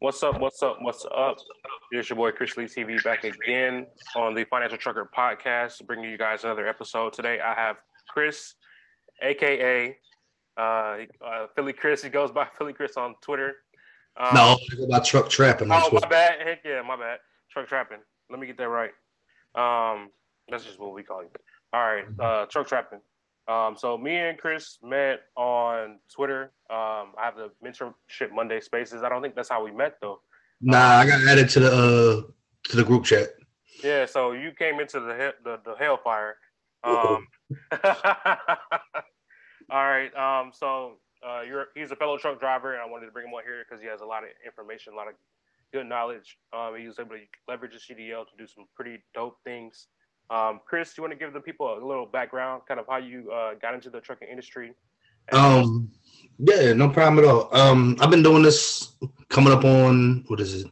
[0.00, 0.40] What's up?
[0.40, 0.78] What's up?
[0.80, 1.36] What's up?
[1.92, 6.16] It's your boy Chris Lee TV back again on the Financial Trucker Podcast, bringing you
[6.16, 7.12] guys another episode.
[7.12, 7.76] Today I have
[8.08, 8.54] Chris,
[9.22, 9.94] aka
[10.56, 10.96] uh, uh,
[11.54, 12.02] Philly Chris.
[12.02, 13.56] He goes by Philly Chris on Twitter.
[14.18, 15.68] Um, no, I go by Truck Trapping.
[15.70, 16.46] Oh, my bad.
[16.46, 17.18] Heck yeah, my bad.
[17.52, 18.00] Truck Trapping.
[18.30, 18.92] Let me get that right.
[19.54, 20.08] Um,
[20.48, 21.28] that's just what we call you.
[21.74, 23.00] All right, uh, Truck Trapping.
[23.48, 26.52] Um, so me and Chris met on Twitter.
[26.70, 29.02] Um, I have the mentorship Monday Spaces.
[29.02, 30.20] I don't think that's how we met though.
[30.60, 32.22] Nah, I got added to the uh,
[32.68, 33.30] to the group chat.
[33.82, 36.36] Yeah, so you came into the the, the hellfire.
[36.84, 37.26] Um,
[39.70, 40.14] all right.
[40.14, 43.34] Um, so uh, you're he's a fellow truck driver, and I wanted to bring him
[43.34, 45.14] on here because he has a lot of information, a lot of
[45.72, 46.38] good knowledge.
[46.52, 49.88] Um, he was able to leverage his CDL to do some pretty dope things.
[50.30, 52.98] Um, Chris, do you want to give the people a little background, kind of how
[52.98, 54.74] you uh, got into the trucking industry?
[55.32, 55.90] Um,
[56.38, 57.48] yeah, no problem at all.
[57.54, 58.92] Um, I've been doing this
[59.28, 60.70] coming up on what is it?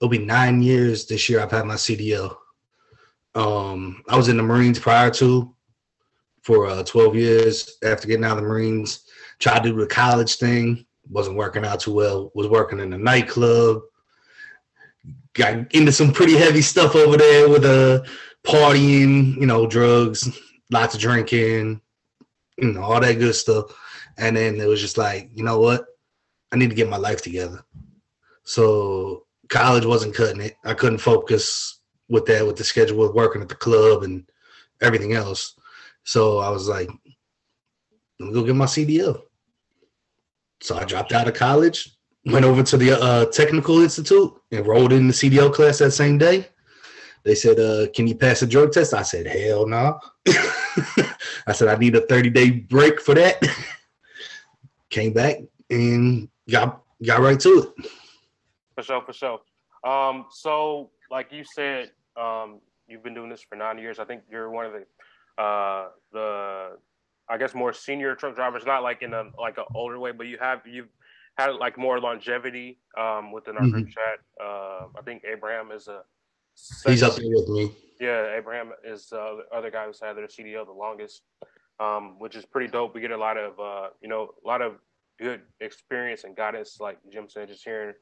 [0.00, 1.40] It'll be nine years this year.
[1.40, 2.36] I've had my CDL.
[3.34, 5.54] Um, I was in the Marines prior to
[6.42, 7.78] for uh, 12 years.
[7.84, 9.04] After getting out of the Marines,
[9.40, 12.30] tried to do the college thing, wasn't working out too well.
[12.34, 13.82] Was working in a nightclub.
[15.36, 18.08] Got into some pretty heavy stuff over there with a uh,
[18.46, 20.38] partying, you know, drugs,
[20.70, 21.80] lots of drinking,
[22.56, 23.72] you know, all that good stuff.
[24.18, 25.84] And then it was just like, you know what?
[26.52, 27.62] I need to get my life together.
[28.44, 30.56] So college wasn't cutting it.
[30.64, 34.24] I couldn't focus with that, with the schedule of working at the club and
[34.80, 35.54] everything else.
[36.04, 36.88] So I was like,
[38.20, 39.20] let me go get my CDL.
[40.62, 41.95] So I dropped out of college,
[42.26, 46.48] went over to the uh, Technical Institute, enrolled in the CDL class that same day.
[47.22, 49.98] They said, uh, "Can you pass a drug test?" I said, "Hell no."
[51.46, 53.42] I said, "I need a 30 day break for that."
[54.90, 55.38] Came back
[55.70, 57.90] and got got right to it.
[58.76, 59.40] For sure, for sure.
[59.84, 63.98] Um, so, like you said, um, you've been doing this for nine years.
[63.98, 66.76] I think you're one of the uh, the
[67.28, 70.26] I guess more senior truck drivers, not like in a like an older way, but
[70.26, 70.88] you have you've
[71.36, 73.72] had like more longevity um, within our mm-hmm.
[73.72, 74.18] group chat.
[74.40, 76.02] Uh, I think Abraham is a
[76.56, 77.70] Second, He's up there with me.
[78.00, 81.22] Yeah, Abraham is uh, the other guy who's had their CDL the longest,
[81.78, 82.94] um, which is pretty dope.
[82.94, 84.76] We get a lot of, uh, you know, a lot of
[85.18, 87.94] good experience and guidance, like Jim said, just hearing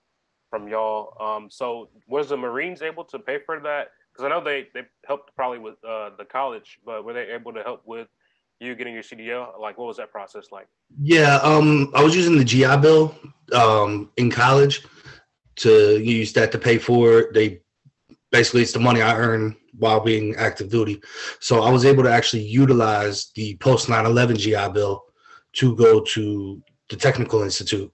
[0.50, 1.21] from y'all.
[1.21, 3.89] Um, so, was the Marines able to pay for that?
[4.12, 7.53] Because I know they they helped probably with uh, the college, but were they able
[7.53, 8.06] to help with
[8.64, 9.58] you getting your CDL?
[9.60, 10.69] Like, what was that process like?
[11.00, 13.14] Yeah, um, I was using the GI Bill
[13.52, 14.86] um, in college
[15.56, 17.34] to use that to pay for it.
[17.34, 17.60] They
[18.32, 21.00] basically it's the money I earn while being active duty.
[21.41, 25.04] So I was able to actually utilize the post 9/11 GI Bill
[25.54, 27.92] to go to the Technical Institute,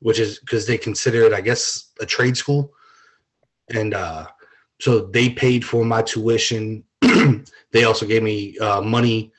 [0.00, 2.72] which is because they consider it, I guess, a trade school,
[3.70, 4.26] and uh,
[4.80, 6.84] so they paid for my tuition.
[7.72, 9.32] they also gave me uh, money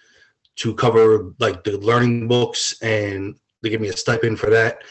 [0.58, 4.84] to cover like the learning books, and they gave me a stipend for that,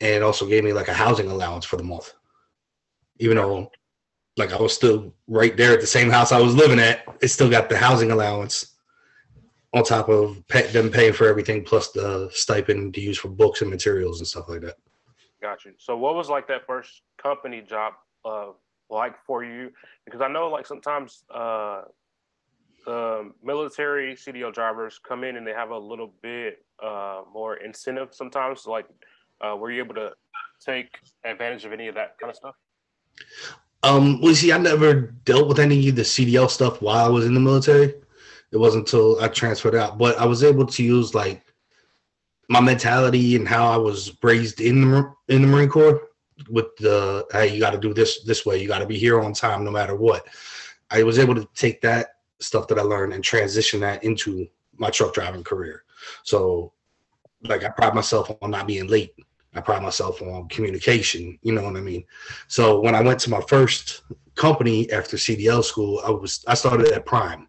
[0.00, 2.12] and also gave me like a housing allowance for the month,
[3.18, 3.70] even though
[4.36, 7.04] like I was still right there at the same house I was living at.
[7.22, 8.74] It still got the housing allowance
[9.72, 13.62] on top of pay, them paying for everything plus the stipend to use for books
[13.62, 14.76] and materials and stuff like that.
[15.40, 15.72] Got you.
[15.78, 17.94] So what was like that first company job
[18.24, 18.48] uh,
[18.90, 19.70] like for you?
[20.04, 21.82] Because I know like sometimes uh,
[22.86, 28.14] the military CDL drivers come in and they have a little bit uh, more incentive
[28.14, 28.66] sometimes.
[28.66, 28.86] Like,
[29.40, 30.12] uh, were you able to
[30.64, 32.54] take advantage of any of that kind of stuff?
[33.82, 37.26] Um, well, see, I never dealt with any of the CDL stuff while I was
[37.26, 37.94] in the military.
[38.52, 41.42] It wasn't until I transferred out, but I was able to use like
[42.48, 46.00] my mentality and how I was raised in the in the Marine Corps
[46.48, 49.20] with the hey, you got to do this this way, you got to be here
[49.20, 50.26] on time no matter what.
[50.90, 54.90] I was able to take that stuff that I learned and transition that into my
[54.90, 55.84] truck driving career.
[56.24, 56.72] So,
[57.42, 59.14] like, I pride myself on not being late
[59.56, 61.38] I pride myself on communication.
[61.42, 62.04] You know what I mean?
[62.46, 64.02] So when I went to my first
[64.34, 67.48] company after CDL school, I was I started at Prime.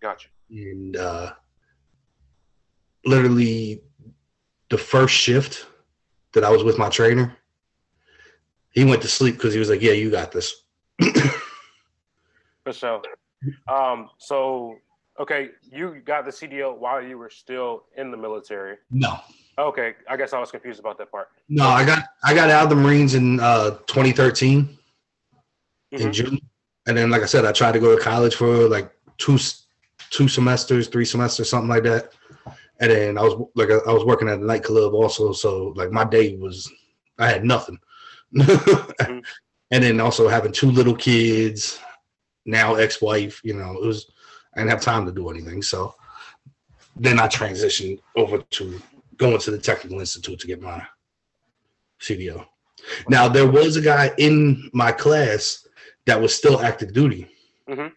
[0.00, 0.28] Gotcha.
[0.50, 1.32] And uh,
[3.06, 3.80] literally,
[4.68, 5.66] the first shift
[6.32, 7.34] that I was with my trainer,
[8.70, 10.64] he went to sleep because he was like, "Yeah, you got this."
[12.70, 13.02] Sure.
[13.68, 14.76] Um, so
[15.20, 18.76] okay, you got the CDL while you were still in the military.
[18.90, 19.18] No.
[19.58, 21.28] Okay, I guess I was confused about that part.
[21.48, 26.06] No, I got I got out of the Marines in uh, 2013 mm-hmm.
[26.06, 26.38] in June,
[26.86, 29.38] and then like I said, I tried to go to college for like two
[30.10, 32.12] two semesters, three semesters, something like that.
[32.80, 36.04] And then I was like I was working at a nightclub also, so like my
[36.04, 36.70] day was
[37.18, 37.78] I had nothing.
[38.34, 39.18] mm-hmm.
[39.70, 41.80] and then also having two little kids,
[42.48, 43.40] now ex-wife.
[43.44, 44.10] You know, it was
[44.54, 45.62] I didn't have time to do anything.
[45.62, 45.94] So
[46.96, 48.80] then I transitioned over to
[49.16, 50.82] going to the technical institute to get my
[52.00, 52.46] CDL.
[53.08, 55.66] Now there was a guy in my class
[56.06, 57.28] that was still active duty
[57.68, 57.88] mm-hmm.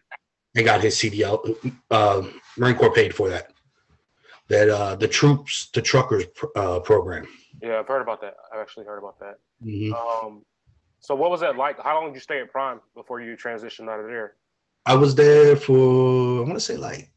[0.54, 1.56] and got his CDL.
[1.90, 2.22] Uh,
[2.58, 3.52] Marine Corps paid for that.
[4.48, 6.24] That uh, the troops, the truckers
[6.56, 7.26] uh, program.
[7.62, 8.36] Yeah, I've heard about that.
[8.52, 9.38] I've actually heard about that.
[9.64, 9.94] Mm-hmm.
[9.94, 10.44] Um,
[11.00, 11.80] so what was that like?
[11.80, 14.34] How long did you stay at Prime before you transitioned out of there?
[14.84, 17.10] I was there for I want to say like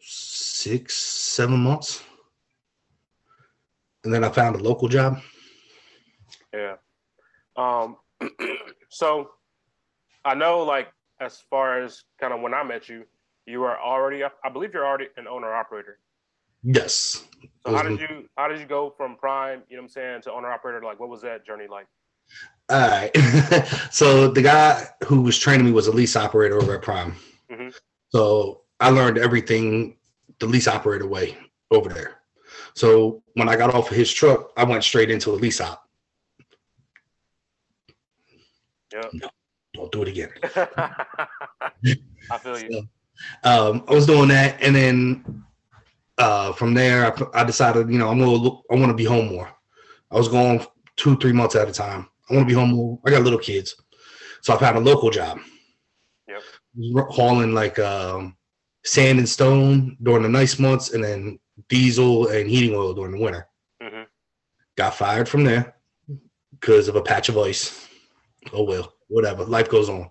[0.00, 2.02] six, seven months,
[4.04, 5.20] and then I found a local job.
[6.52, 6.76] Yeah.
[7.56, 7.96] Um.
[8.88, 9.30] so,
[10.24, 13.04] I know, like, as far as kind of when I met you,
[13.46, 15.98] you were already, I believe, you're already an owner operator.
[16.62, 17.24] Yes.
[17.66, 20.22] So how did you how did you go from prime, you know what I'm saying,
[20.22, 20.80] to owner operator?
[20.82, 21.86] Like what was that journey like?
[22.68, 23.14] All right.
[23.90, 27.14] so the guy who was training me was a lease operator over at Prime.
[27.50, 27.68] Mm-hmm.
[28.08, 29.96] So I learned everything
[30.38, 31.36] the lease operator way
[31.70, 32.22] over there.
[32.74, 35.86] So when I got off of his truck, I went straight into a lease op.
[38.92, 39.02] Yeah.
[39.12, 39.28] No,
[39.74, 40.30] don't do it again.
[42.30, 42.70] I feel you.
[42.70, 42.82] So,
[43.44, 45.44] um, I was doing that, and then
[46.18, 49.04] uh, from there, I, I, decided, you know, I'm gonna look, I want to be
[49.04, 49.50] home more.
[50.10, 50.64] I was going
[50.96, 52.08] two, three months at a time.
[52.32, 52.98] I want to be home more.
[53.06, 53.76] I got little kids,
[54.40, 55.38] so I found a local job.
[56.26, 57.06] Yep.
[57.10, 58.36] Hauling like um,
[58.84, 61.38] sand and stone during the nice months, and then
[61.68, 63.46] diesel and heating oil during the winter.
[63.82, 64.02] Mm-hmm.
[64.76, 65.74] Got fired from there
[66.58, 67.86] because of a patch of ice.
[68.52, 69.44] Oh well, whatever.
[69.44, 70.08] Life goes on.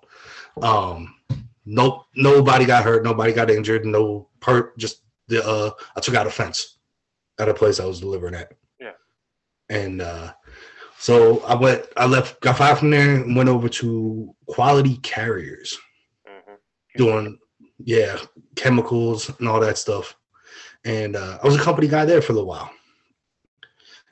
[0.61, 1.15] Um,
[1.65, 3.03] no, nobody got hurt.
[3.03, 3.83] Nobody got injured.
[3.83, 4.77] No part.
[4.77, 6.77] Just the uh, I took out a fence
[7.39, 8.53] at a place I was delivering at.
[8.79, 8.91] Yeah.
[9.69, 10.33] And uh,
[11.01, 11.87] so I went.
[11.97, 12.39] I left.
[12.41, 15.75] Got fired from there and went over to Quality Carriers,
[16.27, 16.53] mm-hmm.
[16.95, 17.39] doing
[17.83, 18.17] yeah
[18.55, 20.15] chemicals and all that stuff.
[20.85, 22.69] And uh, I was a company guy there for a little while.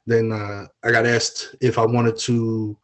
[0.08, 2.76] Then uh, I got asked if I wanted to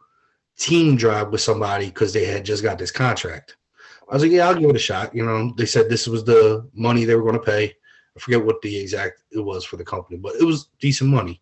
[0.56, 3.58] team drive with somebody because they had just got this contract.
[4.08, 5.16] I was like, yeah, I'll give it a shot.
[5.16, 7.74] You know, they said this was the money they were going to pay.
[8.16, 11.42] I forget what the exact it was for the company, but it was decent money.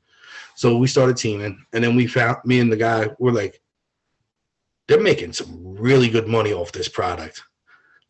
[0.55, 3.61] So we started teaming, and then we found me and the guy were like,
[4.87, 7.41] they're making some really good money off this product.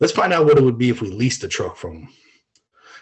[0.00, 2.08] Let's find out what it would be if we leased the truck from them.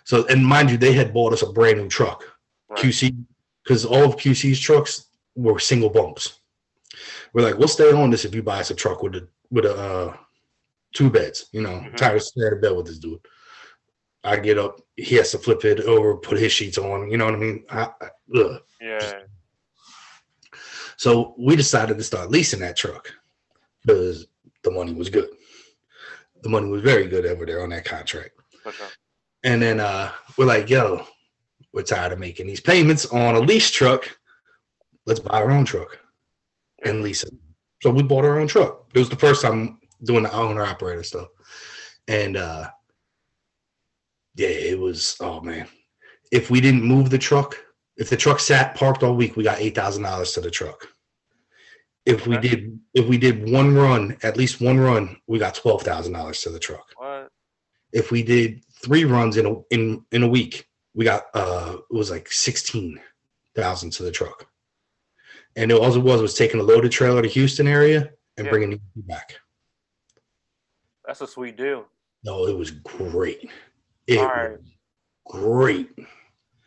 [0.04, 2.24] So, and mind you, they had bought us a brand new truck,
[2.68, 2.78] right.
[2.78, 3.16] QC,
[3.64, 6.40] because all of QC's trucks were single bunks.
[7.32, 9.64] We're like, we'll stay on this if you buy us a truck with a with
[9.64, 10.16] a uh,
[10.92, 11.46] two beds.
[11.52, 11.94] You know, mm-hmm.
[11.94, 13.20] tired of staying in bed with this dude.
[14.24, 17.10] I get up, he has to flip it over, put his sheets on.
[17.10, 17.64] You know what I mean?
[17.70, 18.58] I, I, yeah.
[21.02, 23.12] So we decided to start leasing that truck
[23.84, 24.28] because
[24.62, 25.30] the money was good.
[26.44, 28.30] The money was very good over there on that contract.
[28.64, 28.84] Okay.
[29.42, 31.04] And then uh, we're like, yo,
[31.72, 34.16] we're tired of making these payments on a lease truck.
[35.04, 35.98] Let's buy our own truck
[36.84, 37.34] and lease it.
[37.82, 38.86] So we bought our own truck.
[38.94, 41.26] It was the first time doing the owner operator stuff.
[42.06, 42.70] And uh
[44.36, 45.66] yeah, it was oh man.
[46.30, 47.58] If we didn't move the truck,
[47.96, 50.88] if the truck sat parked all week, we got eight thousand dollars to the truck.
[52.04, 55.82] If we did if we did one run, at least one run, we got twelve
[55.82, 56.86] thousand dollars to the truck.
[56.96, 57.28] What?
[57.92, 61.94] If we did three runs in a in in a week, we got uh it
[61.94, 62.98] was like sixteen
[63.54, 64.46] thousand to the truck.
[65.54, 68.50] And it, all it was was taking a loaded trailer to Houston area and yeah.
[68.50, 69.36] bringing it back.
[71.06, 71.84] That's a sweet deal.
[72.24, 73.50] No, it was great.
[74.06, 74.56] It right.
[75.26, 75.90] great.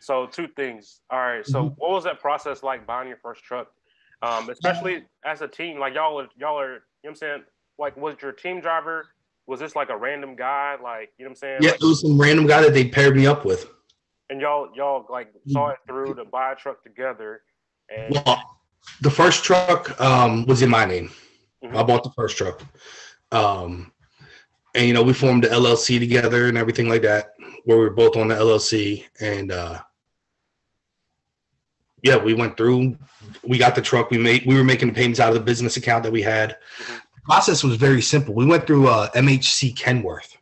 [0.06, 1.02] So two things.
[1.10, 1.44] All right.
[1.44, 1.74] So mm-hmm.
[1.78, 3.70] what was that process like buying your first truck?
[4.22, 7.44] Um, especially as a team, like y'all are y'all are, you know what I'm saying?
[7.80, 9.08] Like was your team driver,
[9.48, 10.76] was this like a random guy?
[10.82, 11.58] Like, you know what I'm saying?
[11.62, 13.68] Yeah, like, it was some random guy that they paired me up with.
[14.30, 17.42] And y'all y'all like saw it through to buy a truck together.
[17.90, 18.60] And well,
[19.02, 21.10] the first truck um, was in my name.
[21.64, 21.78] Mm-hmm.
[21.78, 22.62] I bought the first truck.
[23.32, 23.92] Um,
[24.76, 27.32] and you know we formed the LLC together and everything like that,
[27.64, 29.82] where we were both on the LLC, and uh,
[32.02, 32.98] yeah, we went through.
[33.44, 34.10] We got the truck.
[34.12, 34.46] We made.
[34.46, 36.58] We were making the payments out of the business account that we had.
[36.80, 36.94] Mm-hmm.
[36.94, 38.34] The process was very simple.
[38.34, 40.38] We went through uh, MHC Kenworth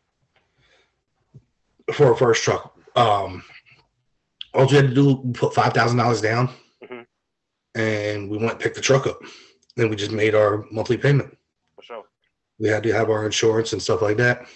[1.94, 2.76] for our first truck.
[2.96, 3.44] Um,
[4.54, 6.50] all we had to do put five thousand dollars down,
[6.84, 7.02] mm-hmm.
[7.80, 9.20] and we went pick the truck up.
[9.76, 11.36] Then we just made our monthly payment
[12.60, 14.48] we had to have our insurance and stuff like that.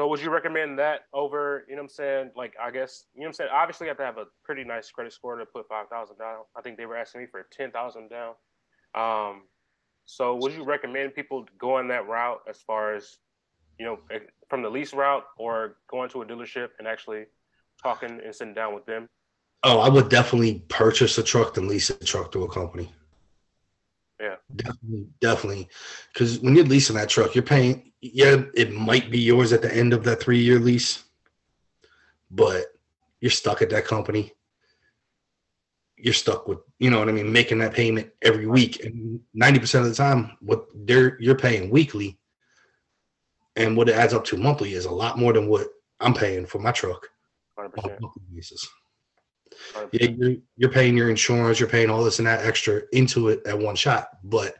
[0.00, 2.30] So would you recommend that over, you know what I'm saying?
[2.34, 3.50] Like, I guess, you know what I'm saying?
[3.52, 6.38] Obviously, you have to have a pretty nice credit score to put 5000 down.
[6.56, 8.32] I think they were asking me for 10000 down.
[8.94, 9.42] Um,
[10.06, 13.18] So would you recommend people going that route as far as,
[13.78, 17.26] you know, eh, from the lease route or going to a dealership and actually
[17.82, 19.06] talking and sitting down with them?
[19.64, 22.90] Oh, I would definitely purchase a truck than lease a truck to a company.
[24.18, 24.36] Yeah.
[24.56, 25.68] Definitely, definitely.
[26.14, 29.74] Because when you're leasing that truck, you're paying, yeah, it might be yours at the
[29.74, 31.04] end of that three year lease,
[32.30, 32.66] but
[33.20, 34.32] you're stuck at that company.
[35.96, 38.82] You're stuck with, you know what I mean, making that payment every week.
[38.82, 42.18] And 90% of the time, what they're you're paying weekly
[43.56, 45.68] and what it adds up to monthly is a lot more than what
[46.00, 47.06] I'm paying for my truck
[47.58, 48.66] on a monthly basis.
[49.74, 49.88] 100%.
[49.92, 53.42] Yeah, you're, you're paying your insurance, you're paying all this and that extra into it
[53.46, 54.08] at one shot.
[54.24, 54.54] But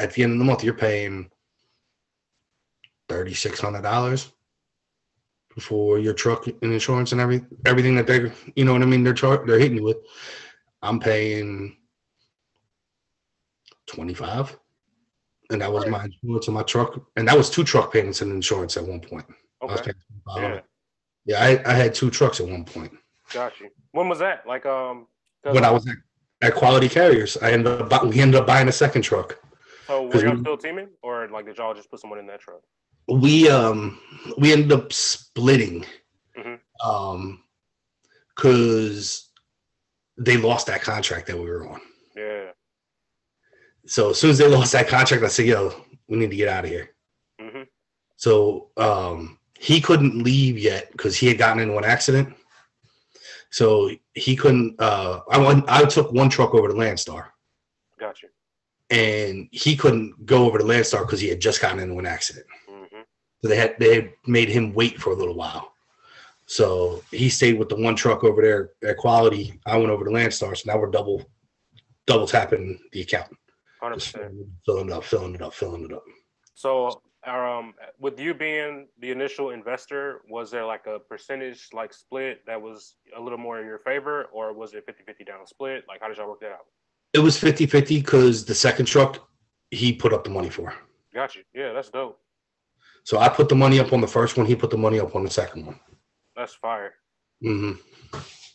[0.00, 1.30] at the end of the month, you're paying
[3.12, 4.32] thirty six hundred dollars
[5.60, 9.04] for your truck and insurance and every everything that they're you know what I mean
[9.04, 9.98] they're char- they're hitting you with.
[10.80, 11.76] I'm paying
[13.86, 14.56] twenty five,
[15.50, 15.90] and that was Right.
[15.92, 19.00] my insurance on my truck, and that was two truck payments and insurance at one
[19.00, 19.26] point.
[19.60, 19.92] I Okay.
[20.34, 20.60] paying Yeah.
[21.24, 22.92] Yeah, I, I had two trucks at one point.
[23.32, 23.68] Got you.
[23.92, 24.46] When was that?
[24.46, 25.06] Like um
[25.42, 25.96] when I was at,
[26.40, 27.36] at Quality Carriers.
[27.42, 29.38] I ended up we ended up buying a second truck.
[29.86, 32.40] so were y'all we- still teaming or like did y'all just put someone in that
[32.40, 32.62] truck?
[33.08, 33.98] We um
[34.38, 35.84] we ended up splitting,
[36.38, 36.58] Mhm.
[36.84, 37.42] um,
[38.34, 39.30] because
[40.16, 41.80] they lost that contract that we were on.
[42.16, 42.50] Yeah.
[43.86, 46.48] So as soon as they lost that contract, I said, "Yo, we need to get
[46.48, 46.94] out of here."
[47.40, 47.62] hmm
[48.16, 52.34] So um, he couldn't leave yet because he had gotten into an accident.
[53.50, 54.80] So he couldn't.
[54.80, 55.64] Uh, I went.
[55.68, 57.30] I took one truck over to Landstar.
[57.98, 58.26] gotcha
[58.90, 62.44] and he couldn't go over to Landstar because he had just gotten into an accident.
[63.42, 65.72] So they had they made him wait for a little while.
[66.46, 69.58] So he stayed with the one truck over there at Quality.
[69.66, 71.24] I went over to Landstar, so now we're double
[72.06, 73.30] double tapping the account,
[73.82, 74.46] 100%.
[74.64, 76.02] filling it up, filling it up, filling it up.
[76.54, 82.44] So, um, with you being the initial investor, was there like a percentage like split
[82.46, 85.84] that was a little more in your favor, or was it 50-50 down split?
[85.88, 86.66] Like, how did y'all work that out?
[87.12, 89.28] It was 50-50 because the second truck
[89.70, 90.74] he put up the money for.
[91.14, 91.42] Got you.
[91.54, 92.18] Yeah, that's dope.
[93.04, 94.46] So I put the money up on the first one.
[94.46, 95.78] He put the money up on the second one.
[96.36, 96.94] That's fire.
[97.42, 97.72] hmm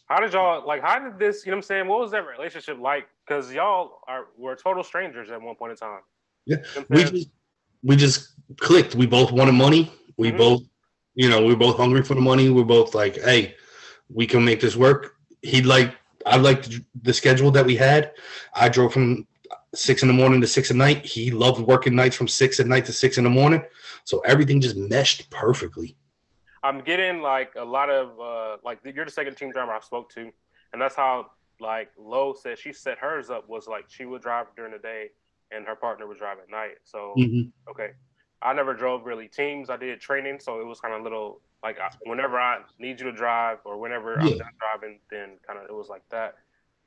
[0.07, 0.81] How did y'all like?
[0.81, 1.45] How did this?
[1.45, 1.87] You know what I'm saying?
[1.87, 3.07] What was that relationship like?
[3.25, 5.99] Because y'all are were total strangers at one point in time.
[6.45, 7.29] Yeah, You know we just
[7.83, 8.95] we just clicked.
[8.95, 9.91] We both wanted money.
[10.17, 10.37] We Mhm.
[10.37, 10.61] both,
[11.15, 12.49] you know, we were both hungry for the money.
[12.49, 13.55] We're both like, hey,
[14.09, 15.15] we can make this work.
[15.41, 15.93] He'd like
[16.25, 18.13] I'd liked the schedule that we had.
[18.53, 19.27] I drove from
[19.75, 21.05] six in the morning to six at night.
[21.05, 23.63] He loved working nights from six at night to six in the morning.
[24.05, 25.95] So everything just meshed perfectly.
[26.63, 30.09] I'm getting like a lot of uh like you're the second team driver I spoke
[30.13, 30.31] to,
[30.73, 31.27] and that's how
[31.59, 35.09] like Lo said she set hers up was like she would drive during the day
[35.51, 36.77] and her partner would drive at night.
[36.83, 37.51] So Mhm.
[37.69, 37.91] okay,
[38.41, 39.69] I never drove really teams.
[39.69, 43.05] I did training, so it was kind of little like I, whenever I need you
[43.07, 44.37] to drive or whenever I'm Yeah.
[44.37, 46.35] done driving, then kind of it was like that.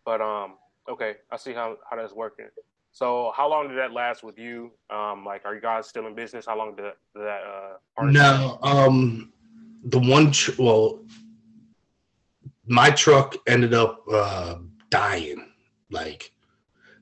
[0.05, 0.57] But um,
[0.89, 2.49] okay, I see how how that's working.
[2.93, 4.73] So how long did that last with you?
[4.91, 6.47] Um, like, are you guys still in business?
[6.47, 7.77] How long did that, did that uh?
[7.97, 9.33] partnership- No, um,
[9.85, 11.05] the one, tr- well,
[12.67, 14.57] my truck ended up uh,
[14.91, 15.53] dying.
[15.91, 16.33] Like,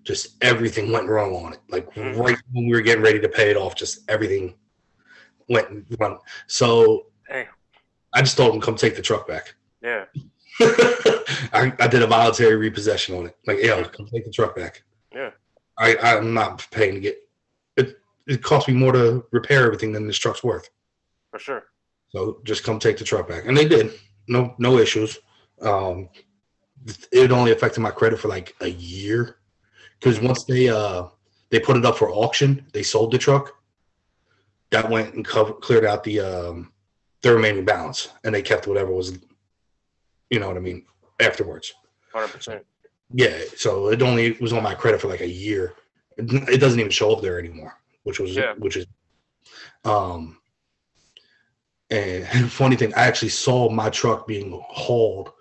[0.04, 1.60] just everything went wrong on it.
[1.68, 2.16] Like, Mhm.
[2.18, 4.54] right when we were getting ready to pay it off, just everything
[5.48, 6.18] went wrong.
[6.46, 7.46] So Damn.
[8.14, 9.54] I just told him, come take the truck back.
[9.82, 10.04] Yeah.
[11.52, 13.36] I, I did a voluntary repossession on it.
[13.46, 14.82] Like, yo, come take the truck back.
[15.78, 17.18] I, I'm not paying to get
[17.76, 17.98] it.
[18.26, 20.68] It cost me more to repair everything than this truck's worth.
[21.30, 21.64] For sure.
[22.10, 23.92] So just come take the truck back, and they did.
[24.28, 25.18] No, no issues.
[25.60, 26.08] Um,
[27.12, 29.38] it only affected my credit for like a year
[29.98, 31.04] because once they uh
[31.50, 33.52] they put it up for auction, they sold the truck.
[34.70, 36.72] That went and covered, cleared out the um
[37.22, 39.18] the remaining balance, and they kept whatever was,
[40.30, 40.84] you know what I mean,
[41.20, 41.72] afterwards.
[42.12, 42.64] Hundred percent.
[43.10, 45.74] Yeah, so it only was on my credit for like a year.
[46.16, 48.54] It, it doesn't even show up there anymore, which was Yeah.
[48.58, 48.86] which is
[49.84, 50.38] um
[51.90, 55.32] and funny thing, I actually saw my truck being hauled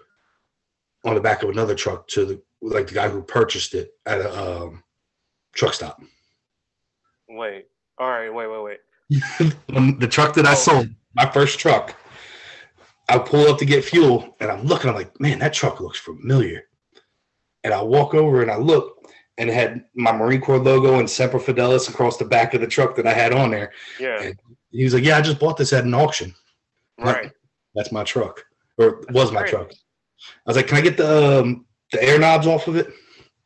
[1.03, 4.19] on the back of another truck to the like the guy who purchased it at
[4.21, 4.83] a um,
[5.53, 6.01] truck stop.
[7.29, 7.65] Wait.
[7.99, 8.29] All right.
[8.33, 8.47] Wait.
[8.47, 8.63] Wait.
[8.63, 8.79] Wait.
[9.99, 10.55] The truck that I Oh.
[10.55, 11.95] sold, my first truck,
[13.09, 15.99] I pull up to get fuel and I'm looking, I'm like, man, that truck looks
[15.99, 16.63] familiar.
[17.63, 18.93] And I walk over and I look
[19.37, 22.67] and it had my Marine Corps logo and Semper Fidelis across the back of the
[22.67, 23.71] truck that I had on there.
[23.99, 24.21] Yeah.
[24.21, 24.39] And
[24.71, 26.33] he was like, Yeah, I just bought this at an auction.
[26.99, 27.31] Right.
[27.75, 28.43] That's my truck.
[28.77, 29.51] Or was my Great.
[29.51, 29.71] truck.
[29.71, 32.87] I was like, Can I get the um, the air knobs off of it?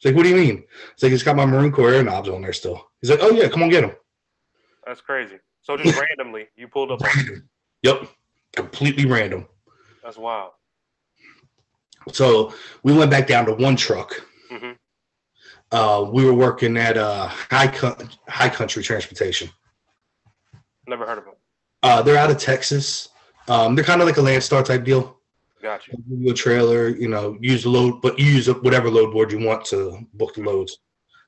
[0.01, 0.63] It's like, what do you mean?
[0.93, 2.89] It's like, it's got my Marine Corps air knobs on there still.
[3.01, 3.95] He's like, oh yeah, come on, get them.
[4.83, 5.35] That's crazy.
[5.61, 7.03] So just randomly, you pulled up.
[7.03, 7.47] On
[7.83, 8.07] Yep,
[8.55, 9.47] completely random.
[10.03, 10.53] That's wild.
[12.11, 12.53] So
[12.83, 14.13] we went back down to one truck.
[14.49, 14.75] Mhm.
[15.71, 19.49] Uh, we were working at uh, High Co- High Country Transportation.
[20.87, 21.35] Never heard of them.
[21.83, 23.09] Uh, they're out of Texas.
[23.47, 25.17] Um, they're kind of like a Landstar type deal.
[25.61, 25.93] Got you.
[26.09, 29.39] Give you a trailer, you know, use the load, but use whatever load board you
[29.45, 30.79] want to book the loads.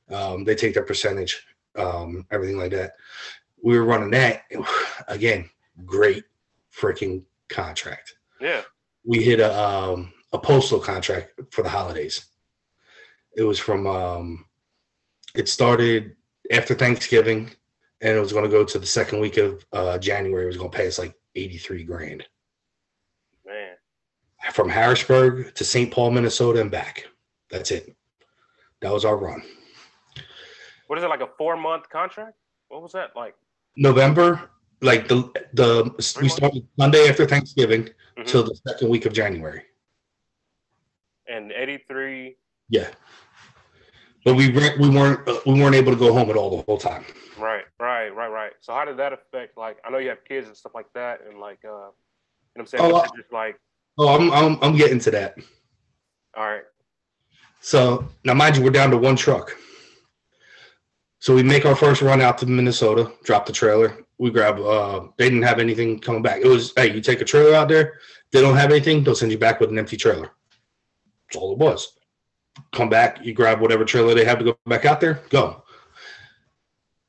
[0.09, 2.93] Um, they take their percentage, um, everything like that.
[3.63, 4.43] We were running that
[5.07, 5.49] again.
[5.85, 6.23] Great
[6.75, 8.15] freaking contract.
[8.41, 8.61] Yeah.
[9.05, 12.25] We hit a um, a postal contract for the holidays.
[13.37, 14.45] It was from um,
[15.35, 16.15] it started
[16.51, 17.51] after Thanksgiving,
[18.01, 20.43] and it was going to go to the second week of uh, January.
[20.43, 22.25] It was going to pay us like eighty three grand
[23.45, 23.75] Man.
[24.51, 25.91] from Harrisburg to St.
[25.91, 27.07] Paul, Minnesota, and back.
[27.49, 27.95] That's it.
[28.81, 29.41] That was our run.
[30.87, 32.35] What is it like a four month contract?
[32.67, 33.35] What was that like?
[33.77, 34.49] November,
[34.81, 36.35] like the the Three we months?
[36.35, 38.27] started Monday after Thanksgiving Mhm.
[38.27, 39.63] till the second week of January.
[41.27, 42.35] And eighty three.
[42.69, 42.89] Yeah,
[44.25, 46.63] but we weren't we weren't uh, we weren't able to go home at all the
[46.63, 47.05] whole time.
[47.37, 48.51] Right, right, right, right.
[48.61, 49.57] So how did that affect?
[49.57, 51.73] Like, I know you have kids and stuff like that, and like, uh, you
[52.57, 53.59] know, I'm saying, Oh, just like,
[53.97, 55.35] Oh, I'm I'm I'm getting to that.
[56.37, 56.63] all right,
[57.61, 59.55] So now, mind you, we're down to one truck.
[61.19, 63.97] So we make our first run out to Minnesota, drop the trailer.
[64.17, 64.59] We grab.
[64.59, 66.41] Uh, they didn't have anything coming back.
[66.41, 67.99] It was, hey, you take a trailer out there.
[68.31, 69.03] They don't have anything.
[69.03, 70.31] They'll send you back with an empty trailer.
[71.27, 71.97] That's all it was.
[72.71, 73.23] Come back.
[73.23, 75.21] You grab whatever trailer they have to go back out there.
[75.29, 75.63] Go.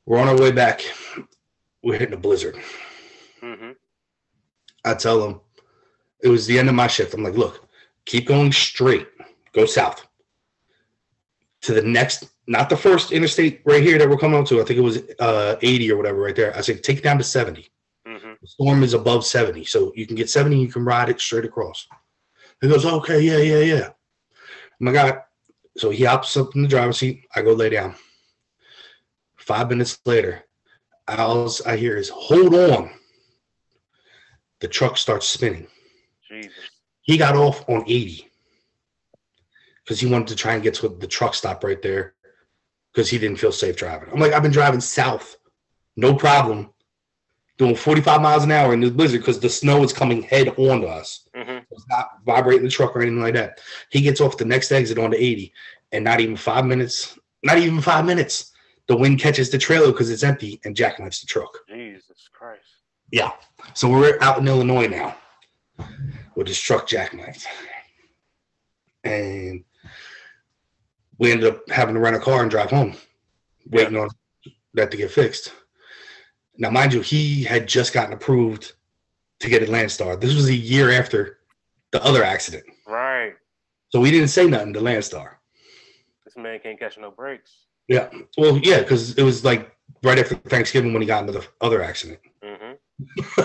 [0.06, 0.84] We're on our way back.
[1.82, 2.56] We're hitting a blizzard.
[3.42, 3.72] mm-hmm.
[4.84, 5.40] I tell them
[6.22, 7.14] it was the end of my shift.
[7.14, 7.68] I'm like, look,
[8.04, 9.08] keep going straight,
[9.52, 10.06] go south
[11.64, 14.60] to the next, not the first interstate right here that we're coming up to.
[14.60, 16.54] I think it was uh, 80 or whatever right there.
[16.54, 17.66] I said, take it down to 70.
[18.06, 18.32] Mm-hmm.
[18.40, 21.46] The storm is above 70, so you can get 70, you can ride it straight
[21.46, 21.86] across.
[22.60, 23.88] He goes, okay, yeah, yeah, yeah.
[24.80, 25.22] My God.
[25.76, 27.26] So he hops up in the driver's seat.
[27.34, 27.94] I go lay down.
[29.36, 30.44] Five minutes later,
[31.08, 32.90] all I hear is, hold on.
[34.60, 35.66] The truck starts spinning.
[36.28, 36.52] Jesus.
[37.02, 38.30] He got off on 80
[39.84, 42.14] because he wanted to try and get to the truck stop right there
[42.92, 44.08] because he didn't feel safe driving.
[44.10, 45.36] I'm like, I've been driving south,
[45.96, 46.70] no problem,
[47.58, 50.80] doing 45 miles an hour in this blizzard because the snow is coming head on
[50.80, 51.28] to us.
[51.36, 51.63] Mm-hmm.
[51.74, 53.60] It's not vibrating the truck or anything like that.
[53.90, 55.52] He gets off the next exit onto 80,
[55.92, 58.52] and not even five minutes, not even five minutes,
[58.86, 61.58] the wind catches the trailer because it's empty and jackknifes the truck.
[61.68, 62.62] Jesus Christ.
[63.10, 63.32] Yeah.
[63.74, 65.16] So we're out in Illinois now
[66.34, 67.44] with this truck jackknifed.
[69.04, 69.64] And
[71.18, 72.94] we ended up having to rent a car and drive home,
[73.70, 74.08] waiting on
[74.74, 75.52] that to get fixed.
[76.56, 78.72] Now, mind you, he had just gotten approved
[79.40, 80.20] to get a Landstar.
[80.20, 81.38] This was a year after
[81.94, 82.64] the other accident.
[82.88, 83.34] Right.
[83.90, 85.36] So we didn't say nothing to Landstar.
[86.24, 87.66] This man can't catch no breaks.
[87.86, 88.08] Yeah.
[88.36, 89.70] Well, yeah, because it was like
[90.02, 92.18] right after Thanksgiving when he got into the other accident.
[92.42, 93.42] Mm-hmm.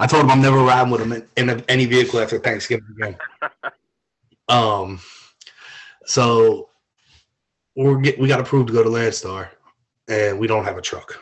[0.00, 3.16] I told him I'm never riding with him in, in any vehicle after Thanksgiving again.
[4.48, 4.98] um,
[6.06, 6.70] so
[7.76, 9.48] we're get, we got approved to go to Landstar,
[10.08, 11.20] and we don't have a truck.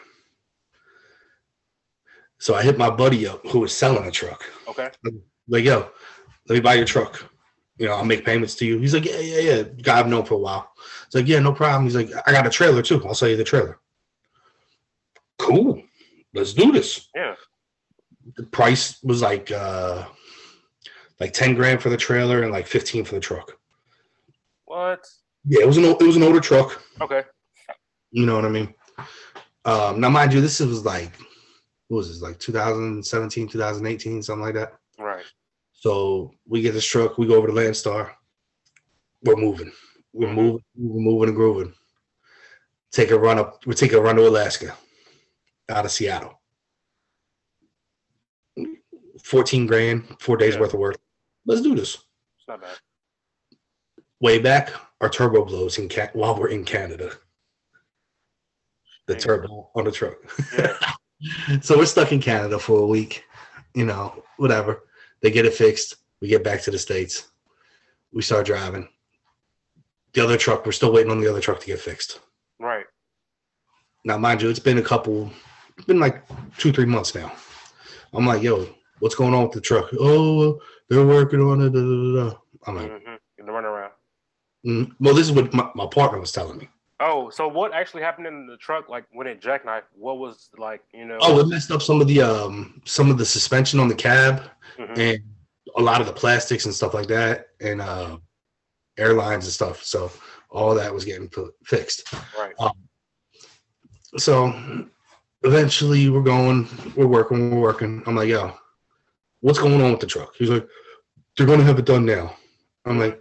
[2.38, 4.44] So I hit my buddy up who was selling a truck.
[4.68, 4.90] Okay.
[5.48, 5.90] Like, yo,
[6.48, 7.30] let me buy your truck.
[7.78, 8.78] You know, I'll make payments to you.
[8.78, 9.62] He's like, yeah, yeah, yeah.
[9.62, 10.70] Guy I've known for a while.
[11.07, 11.85] It's like, yeah, no problem.
[11.85, 13.04] He's like, I got a trailer too.
[13.07, 13.78] I'll sell you the trailer.
[15.38, 15.83] Cool.
[16.35, 17.35] Let's do this Yeah.
[18.37, 20.04] the price was like uh
[21.20, 23.57] like 10 grand for the trailer and like 15 for the truck
[24.64, 25.07] What?
[25.44, 27.22] yeah it was an it was an older truck Okay.
[28.11, 28.74] you know what i mean
[29.64, 31.12] um now mind you this was like
[31.88, 35.24] what was this like 2017 2018 something like that Right.
[35.84, 38.10] So we get this truck we go over to landstar
[39.24, 39.70] we're moving
[40.14, 41.74] we're moving we're moving and grooving
[42.90, 44.74] take a run up we take a run to alaska
[45.68, 46.40] out of seattle
[49.22, 50.60] 14 grand four days Yeah.
[50.60, 50.96] worth of work
[51.44, 51.96] let's do this
[52.38, 52.76] It's not bad.
[54.20, 57.10] way back, our turbo blows in Ca- while we're in Canada.
[59.06, 60.14] The turbo on the truck.
[60.56, 61.58] Yeah.
[61.60, 63.22] so we're stuck in Canada for a week.
[63.74, 64.84] You know, whatever.
[65.24, 65.96] They get it fixed.
[66.20, 67.30] We get back to the states.
[68.12, 68.87] We start driving.
[70.12, 72.20] The other truck, we're still waiting on the other truck to get fixed.
[72.60, 72.84] Right.
[74.04, 75.30] Now, mind you, it's been a couple,
[75.78, 76.22] it's been like
[76.58, 77.32] two, three months now.
[78.12, 79.87] I'm like, yo, what's going on with the truck?
[79.98, 80.60] Oh,
[80.90, 81.70] they're working on it.
[81.70, 82.37] Da, da, da.
[82.66, 83.14] I'm like, Mm-hmm.
[83.38, 83.90] In the runaround.
[84.66, 86.68] Mm, Well, this is what my, my partner was telling me.
[87.06, 88.88] Oh, so what actually happened in the truck?
[88.88, 90.80] Like when it jackknife, what was like?
[90.94, 91.18] You know.
[91.20, 94.42] Oh, it messed up some of the um some of the suspension on the cab
[94.78, 94.98] Mhm.
[94.98, 95.18] and
[95.76, 98.16] a lot of the plastics and stuff like that and uh
[98.96, 99.82] airlines and stuff.
[99.82, 100.10] So
[100.50, 102.12] all that was getting put, fixed.
[102.38, 102.54] Right.
[104.16, 104.54] So
[105.42, 108.02] eventually we're going, we're working, we're working.
[108.06, 108.54] I'm like, yo,
[109.40, 110.34] what's going on with the truck?
[110.36, 110.66] He's like,
[111.36, 112.36] they're gonna have it done now.
[112.86, 113.20] I'm like,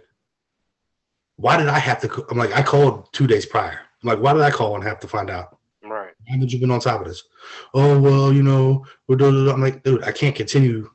[1.36, 2.26] why did I have to?
[2.30, 3.80] I'm like, I called two days prior.
[4.02, 5.58] I'm like, why did I call and have to find out?
[5.82, 6.12] Right.
[6.26, 7.22] haven't you been on top of this?
[7.74, 9.48] Oh well, you know, we're doing.
[9.50, 10.90] I'm like, dude, I can't continue.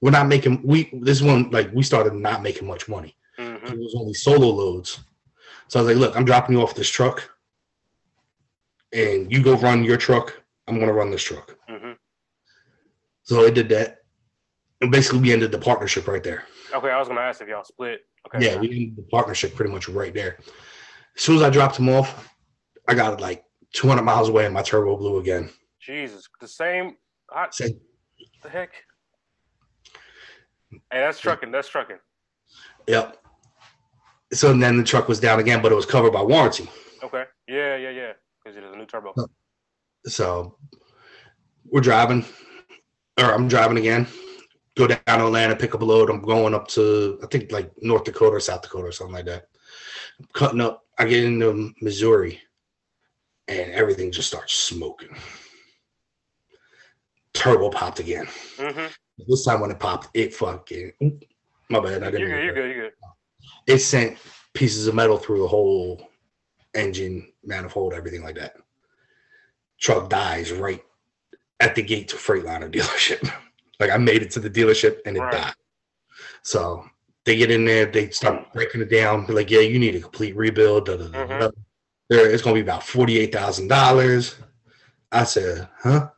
[0.00, 0.62] We're not making.
[0.64, 3.16] We this one like we started not making much money.
[3.38, 5.00] hmm It was only solo loads.
[5.68, 7.30] So I was like, look, I'm dropping you off this truck,
[8.92, 10.42] and you go run your truck.
[10.66, 11.56] I'm gonna run this truck.
[11.68, 11.92] hmm
[13.22, 13.98] So I did that,
[14.80, 16.44] and basically we ended the partnership right there.
[16.74, 18.00] Okay, I was gonna ask if y'all split.
[18.26, 18.46] Okay.
[18.46, 20.38] Yeah, we ended the partnership pretty much right there.
[21.16, 22.28] As soon as I dropped him off,
[22.86, 25.50] I got it like 200 miles away, and my turbo blew again.
[25.80, 26.96] Jesus, the same.
[27.32, 27.72] What Said,
[28.42, 28.72] the heck?
[30.70, 31.50] Hey, that's trucking.
[31.50, 31.98] That's trucking.
[32.86, 33.16] Yep.
[34.32, 36.68] So then the truck was down again, but it was covered by warranty.
[37.02, 37.24] Okay.
[37.48, 38.12] Yeah, yeah, yeah.
[38.42, 39.14] Because it is a new turbo.
[40.06, 40.56] So
[41.64, 42.24] we're driving,
[43.18, 44.06] or I'm driving again.
[44.80, 46.08] Go down to Atlanta, pick up a load.
[46.08, 49.26] I'm going up to I think like North Dakota or South Dakota or something like
[49.26, 49.48] that.
[50.18, 50.86] I'm cutting up.
[50.98, 52.40] I get into Missouri,
[53.46, 55.14] and everything just starts smoking.
[57.34, 58.26] Turbo popped again.
[58.58, 58.86] hmm
[59.28, 60.92] This time when it popped, it fucking
[61.68, 62.02] my bad.
[62.02, 62.28] I You're didn't.
[62.30, 62.44] good.
[62.44, 62.74] You're good.
[62.74, 62.92] You're good.
[63.66, 64.16] it sent
[64.54, 66.08] pieces of metal through the whole
[66.74, 68.56] engine, manifold, everything like that.
[69.78, 70.82] Truck dies right
[71.60, 73.30] at the gate to Freightliner dealership.
[73.80, 75.32] like I made it to the dealership and it Right.
[75.32, 75.54] died.
[76.42, 76.84] So
[77.24, 79.26] they get in there, they start breaking it down.
[79.26, 80.86] Like, yeah, you need a complete rebuild.
[80.86, 81.26] Da, da, da.
[81.26, 81.52] Mhm.
[82.08, 84.36] There, it's gonna be about forty-eight thousand dollars.
[85.12, 86.10] I said, huh?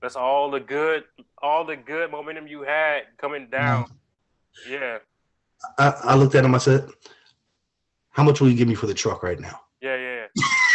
[0.00, 1.04] That's all the good,
[1.40, 3.86] all the good momentum you had coming down.
[4.68, 4.98] Yeah,
[5.78, 6.54] I, I looked at him.
[6.54, 6.88] I said,
[8.10, 9.60] how much will you give me for the truck right now?
[9.80, 10.26] yeah, yeah.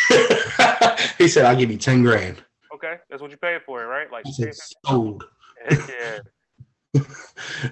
[0.10, 1.10] yeah.
[1.18, 2.44] he said, I'll give you ten grand.
[2.74, 4.12] Okay, that's what you paid for it, right?
[4.12, 4.54] Like, I said,
[4.86, 5.26] sold.
[5.68, 5.90] Heck
[6.94, 7.02] yeah.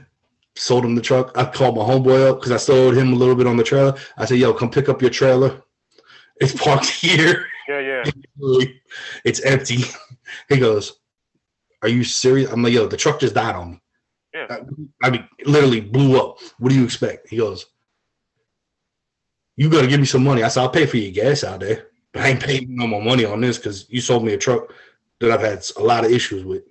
[0.58, 1.38] Sold him the truck.
[1.38, 3.95] I called my homeboy up because I sold him a little bit on the trailer.
[4.17, 5.62] I said, yo, come pick up your trailer.
[6.39, 7.47] It's parked here.
[7.67, 8.04] Yeah, yeah.
[9.26, 9.80] It's empty.
[10.50, 11.00] He goes,
[11.82, 12.52] Are you serious?
[12.52, 13.82] I'm like, yo, the truck just died on me.
[14.36, 14.45] Yeah.
[14.50, 16.38] I, I mean, literally blew up.
[16.60, 17.30] What do you expect?
[17.30, 17.65] He goes,
[19.56, 20.43] You got to give me some money.
[20.43, 21.88] I said, I'll pay for your gas out there.
[22.13, 24.71] But I ain't paying no more money on this because you sold me a truck
[25.19, 26.63] that I've had a lot of issues with.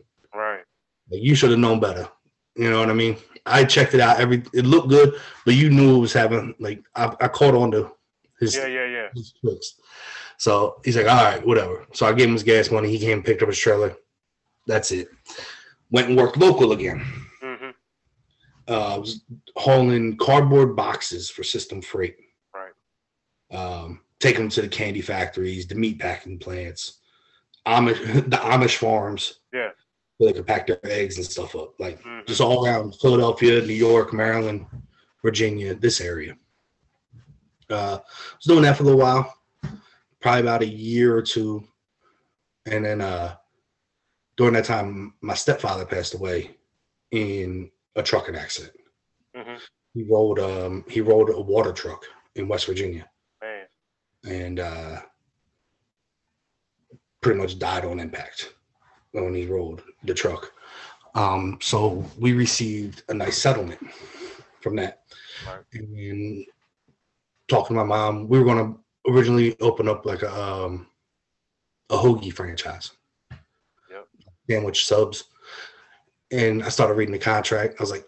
[1.11, 2.09] Like, you should have known better.
[2.57, 3.17] You know what I mean?
[3.45, 4.19] I checked it out.
[4.19, 5.15] Every it looked good,
[5.45, 7.93] but you knew it was having like I, I caught on to
[8.41, 9.09] his, Yeah, yeah, yeah.
[9.15, 9.75] his tricks.
[10.39, 11.87] So he's like, all right, whatever.
[11.93, 12.91] So I gave him his gas money.
[12.91, 13.95] He came and picked up his trailer.
[14.67, 15.09] That's it.
[15.91, 17.01] Went and worked local again.
[17.41, 17.71] hmm
[18.67, 19.23] Uh, was
[19.55, 22.17] hauling cardboard boxes for System Freight.
[22.55, 23.57] Right.
[23.57, 26.99] Um, take them to the candy factories, the meat packing plants,
[27.67, 29.41] Amish, the Amish farms.
[29.53, 29.71] Yeah.
[30.19, 31.79] Where they could pack their eggs and stuff up.
[31.79, 34.67] Like hmm just all around Philadelphia, New York, Maryland,
[35.23, 36.37] Virginia, this area.
[37.71, 37.99] Uh,
[38.37, 39.33] was doing that for a little while,
[40.21, 41.63] probably about a year or two,
[42.65, 43.35] and then uh,
[44.37, 46.57] during that time, my stepfather passed away
[47.11, 48.75] in a trucking accident.
[49.35, 49.57] hmm
[49.95, 52.05] He rolled um, he rolled a water truck
[52.37, 53.09] in West Virginia,
[53.43, 53.67] Man.
[54.25, 55.01] and uh,
[57.21, 58.53] pretty much died on impact
[59.25, 60.53] when he rolled the truck.
[61.15, 63.81] Um, so we received a nice settlement
[64.61, 65.03] from that.
[65.47, 65.61] Right.
[65.73, 66.45] And
[67.49, 70.87] talking to my mom, we were going to originally open up like a um,
[71.91, 72.91] a hoagie franchise,
[73.91, 74.09] Yep.
[74.51, 75.25] sandwich subs.
[76.33, 77.77] And I started reading the contract.
[77.79, 78.05] I was like,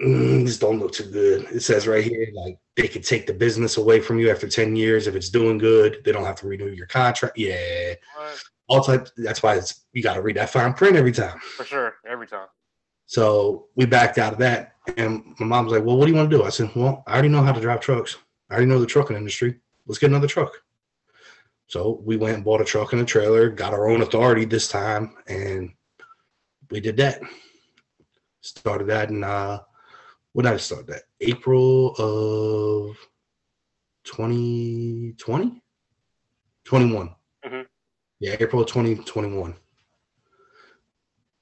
[0.00, 1.46] mm, this don't look too good.
[1.50, 4.76] It says right here, like they could take the business away from you after 10
[4.76, 5.08] years.
[5.08, 7.36] If it's doing good, they don't have to renew your contract.
[7.36, 7.94] Yeah.
[8.16, 8.42] What?
[8.68, 9.08] All type.
[9.16, 11.38] That's why it's you gotta read that fine print every time.
[11.56, 11.94] For sure.
[12.08, 12.48] Every time.
[13.06, 14.74] So we backed out of that.
[14.96, 16.44] And my mom was like, Well, what do you want to do?
[16.44, 18.16] I said, Well, I already know how to drive trucks.
[18.50, 19.60] I already know the trucking industry.
[19.86, 20.52] Let's get another truck.
[21.68, 24.68] So we went and bought a truck and a trailer, got our own authority this
[24.68, 25.72] time, and
[26.70, 27.20] we did that.
[28.40, 29.60] Started that in uh
[30.32, 31.04] when I start that?
[31.20, 32.96] April of
[34.04, 35.62] 2020?
[36.64, 37.15] 21.
[38.20, 39.54] Yeah, April 2021.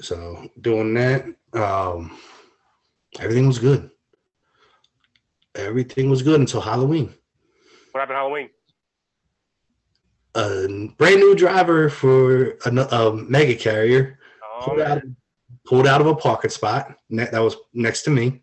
[0.01, 2.19] So doing that, um,
[3.21, 3.91] everything was good.
[5.57, 7.15] everything was good until Halloween.
[7.93, 8.49] What happened Halloween?
[10.35, 15.03] A brand new driver for a, a mega carrier Oh, pulled out,
[15.65, 18.43] pulled out of a parking spot that was next to me,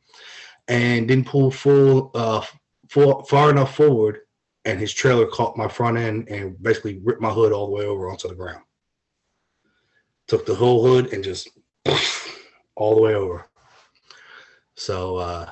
[0.70, 2.46] and didn't pull full, uh,
[2.89, 4.20] full far enough forward,
[4.65, 7.86] and his trailer caught my front end and basically ripped my hood all the way
[7.86, 8.63] over onto the ground.
[10.28, 11.50] Took the whole hood and just
[12.76, 13.47] all the way over.
[14.76, 15.50] So uh,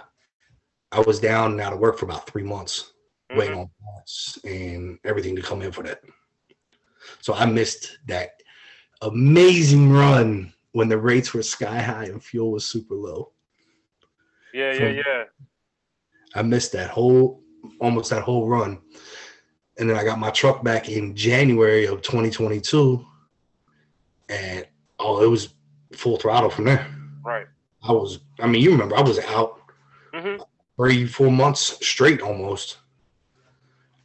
[0.92, 2.94] I was down and out of work for about three months,
[3.36, 3.62] waiting Mhm.
[3.62, 6.02] on parts and everything to come in for that.
[7.22, 8.42] So I missed that
[9.02, 13.34] amazing run when the rates were sky high and fuel was super low.
[14.54, 15.24] Yeah, yeah, yeah.
[16.36, 17.44] I missed that whole
[17.80, 18.80] almost that whole run.
[19.78, 23.06] And then I got my truck back in January of 2022.
[24.28, 24.66] And
[25.00, 25.54] oh, it was
[25.94, 26.88] full throttle from there.
[27.24, 27.48] Right.
[27.82, 29.62] I was, I mean, you remember I was out
[30.14, 30.38] hmm
[30.76, 32.78] three, four months straight almost.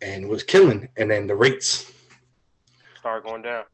[0.03, 0.89] And was killing.
[0.97, 1.93] And then the rates
[2.99, 3.65] started going down.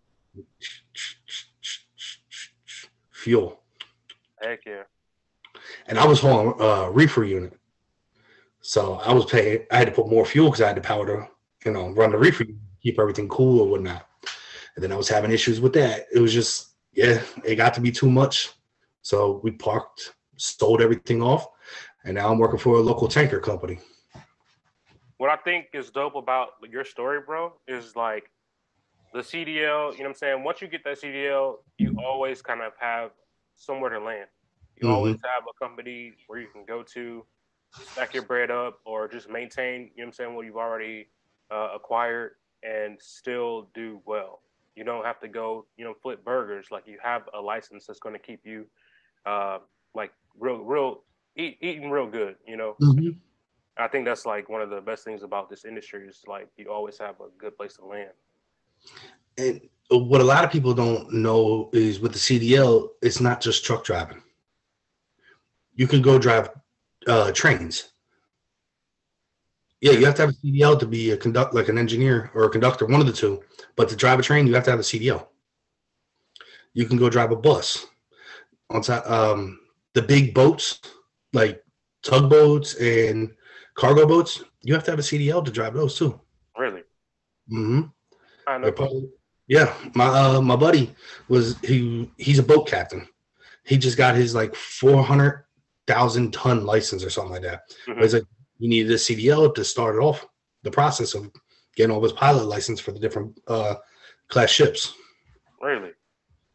[3.11, 3.61] fuel.
[4.43, 4.83] Heck yeah.
[5.87, 7.53] and I was hauling uh, reefer unit.
[8.61, 9.67] So I was paying.
[9.71, 11.29] I had to put more fuel because I had to power to,
[11.65, 12.45] you know, run the reefer,
[12.83, 14.07] keep everything cool or whatnot.
[14.75, 16.07] And then I was having issues with that.
[16.13, 18.51] It was just, yeah, it got to be too much.
[19.03, 21.49] So we parked, sold everything off,
[22.05, 23.79] and now I'm working for a local tanker company.
[25.17, 28.31] What I think is dope about your story, bro, is like
[29.13, 30.45] the CDL, you know what I'm saying?
[30.45, 33.11] Once you get that CDL, you always kind of have
[33.57, 34.29] somewhere to land.
[34.77, 34.93] You Mhm.
[34.93, 37.25] always have a company where you can go to,
[37.93, 41.09] stack your bread up, or just maintain, you know what I'm saying, what you've already
[41.51, 44.41] uh, acquired and still do well.
[44.77, 46.69] You don't have to go, you know, flip burgers.
[46.71, 48.67] Like you have a license that's going to keep you,
[49.27, 49.59] uh,
[49.95, 51.03] like real, real,
[51.37, 52.37] eat, eating real good.
[52.47, 52.77] You know,
[53.77, 56.71] I think that's like one of the best things about this industry is like you
[56.71, 58.11] always have a good place to land.
[59.39, 63.65] And what a lot of people don't know is with the CDL, it's not just
[63.65, 64.23] truck driving.
[65.75, 66.51] You can go drive
[67.07, 67.91] uh, trains.
[69.81, 72.45] Yeah, you have to have a CDL to be a conduct like an engineer or
[72.45, 73.43] a conductor, one of the two.
[73.77, 75.27] But to drive a train, you have to have a CDL.
[76.75, 77.87] You can go drive a bus.
[78.69, 79.59] On top, um,
[79.95, 80.81] the big boats
[81.33, 81.65] like
[82.03, 83.31] tugboats and
[83.75, 86.21] cargo boats, you have to have a CDL to drive those too.
[86.59, 86.83] Really,
[87.51, 87.81] Mm-hmm.
[88.47, 88.73] I know.
[88.73, 89.11] probably-
[89.49, 90.95] yeah, my uh, my buddy
[91.29, 93.09] was he he's a boat captain.
[93.65, 95.45] He just got his like four hundred
[95.87, 97.63] thousand ton license or something like that.
[97.87, 98.01] Mhm.
[98.03, 98.25] He's like
[98.59, 100.27] you needed a CDL to start it off
[100.63, 101.31] the process of
[101.77, 103.77] getting all his pilot license for the different uh,
[104.29, 104.95] class ships.
[105.61, 105.93] Really,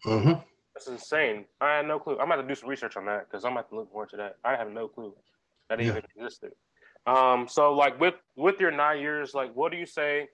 [0.05, 0.33] Mm-hmm.
[0.73, 1.45] that's insane.
[1.61, 2.17] I had no clue.
[2.19, 4.17] I'm about to do some research on that because I'm about to look more into
[4.17, 4.37] that.
[4.43, 5.15] I have no clue
[5.69, 5.87] that Yeah.
[5.87, 6.51] even existed.
[7.07, 10.27] Um, so like with with your nine years, like what do you say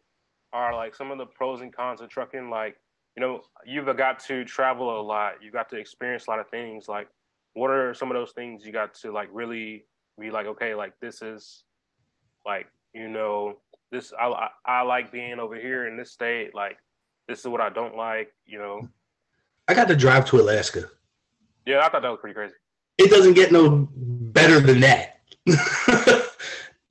[0.54, 2.50] are like some of the pros and cons of trucking?
[2.50, 2.78] Like
[3.16, 5.42] you know, you've got to travel a lot.
[5.44, 6.88] You got to experience a lot of things.
[6.88, 7.10] Like,
[7.54, 9.86] what are some of those things you got to like really
[10.20, 11.64] be like, okay, like this is
[12.46, 13.58] like you know
[13.92, 16.54] this I I, I like being over here in this state.
[16.56, 16.78] Like
[17.28, 18.34] this is what I don't like.
[18.46, 18.90] You know.
[19.68, 20.90] I got to drive to Alaska.
[21.66, 22.56] Yeah, I thought that was pretty crazy.
[22.98, 25.20] It doesn't get no better than that.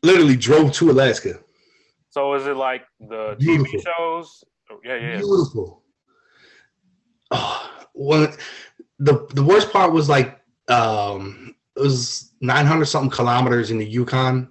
[0.02, 1.40] Literally drove to Alaska.
[2.08, 3.80] So is it like the Beautiful.
[3.80, 4.44] TV shows?
[4.70, 5.16] Oh, Yeah, yeah.
[5.18, 5.82] Beautiful.
[7.30, 8.32] Ah, oh, one
[8.98, 10.39] the the worst part was like
[10.70, 14.50] um it was 900 something kilometers in the Yukon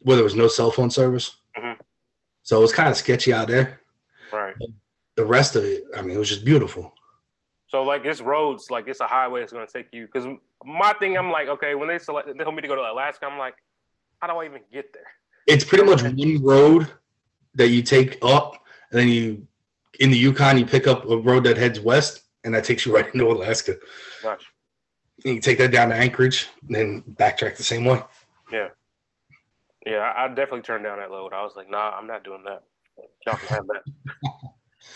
[0.00, 1.36] where there was no cell phone service.
[1.56, 1.76] Mhm.
[2.42, 3.80] So it was kind of sketchy out there.
[4.32, 4.54] Right.
[5.16, 6.92] The rest of it, I mean, it was just beautiful.
[7.68, 10.06] So like it's roads, like it's a highway that's gonna take you.
[10.06, 10.26] Because
[10.64, 13.26] my thing, I'm like, okay, when they select, they told me to go to Alaska,
[13.26, 13.54] I'm like,
[14.20, 15.06] how do I even get there?
[15.46, 16.90] It's pretty much one road
[17.54, 19.46] that you take up, and then you
[19.98, 22.94] in the Yukon you pick up a road that heads west, and that takes you
[22.96, 23.76] right into Alaska.
[24.22, 24.44] Gosh.
[25.26, 28.00] You can take that down to Anchorage, and then backtrack the same way.
[28.52, 28.68] Yeah,
[29.84, 31.32] Yeah, I definitely turned down that load.
[31.32, 32.62] I was like, nah, I'm not doing that.
[33.26, 33.82] Y'all can have that.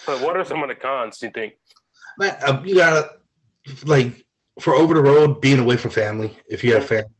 [0.06, 1.18] but what are some of the cons?
[1.18, 1.54] do You think?
[2.16, 3.10] Man, uh, you gotta
[3.84, 4.24] like
[4.60, 6.38] for over the road, being away from family.
[6.48, 7.10] If you have family,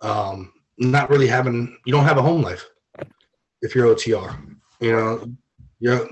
[0.00, 2.64] um, not really having you don't have a home life.
[3.62, 5.28] If you're OTR, you know,
[5.80, 6.08] you're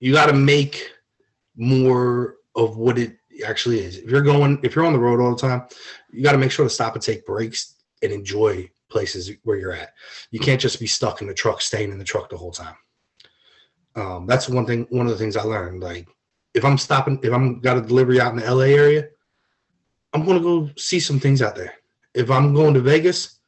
[0.00, 0.90] you got to make
[1.54, 3.98] more of what it actually is.
[3.98, 5.62] If you're going, if you're on the road all the time,
[6.10, 9.72] you got to make sure to stop and take breaks and enjoy places where you're
[9.72, 9.92] at.
[10.30, 12.76] You can't just be stuck in the truck, staying in the truck the whole time.
[13.94, 14.86] Um, that's one thing.
[14.90, 15.82] One of the things I learned.
[15.82, 16.08] Like,
[16.54, 19.08] if I'm stopping, if I'm got a delivery out in the LA area,
[20.12, 21.74] I'm gonna go see some things out there.
[22.14, 23.38] If I'm going to Vegas,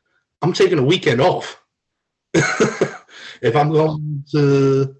[0.42, 1.62] I'm taking a weekend off.
[2.34, 4.96] if I'm going to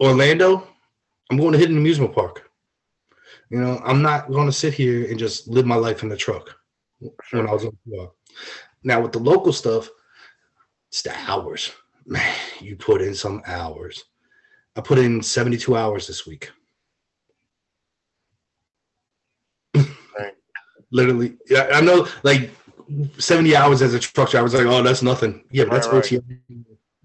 [0.00, 0.66] Orlando,
[1.30, 2.47] I'm going to hit an amusement park.
[3.50, 6.16] You know, I'm not going to sit here and just live my life in the
[6.16, 6.54] truck
[7.24, 7.40] sure.
[7.40, 8.10] when I was on the
[8.82, 9.88] Now with the local stuff,
[10.88, 11.72] it's the hours.
[12.06, 14.04] Man, you put in some hours.
[14.76, 16.50] I put in 72 hours this week.
[20.90, 22.08] Literally, yeah, I know.
[22.22, 22.50] Like
[23.18, 25.44] 70 hours as a truck driver, I was like, oh, that's nothing.
[25.50, 26.16] Yeah, but that's right, OT.
[26.16, 26.38] Right.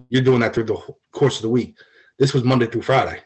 [0.07, 0.77] You're doing that through the
[1.11, 1.77] course of the week.
[2.17, 3.19] This was Monday through Friday.